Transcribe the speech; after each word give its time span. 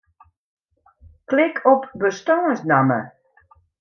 Klik 1.29 1.55
op 1.73 1.83
bestânsnamme. 1.99 2.99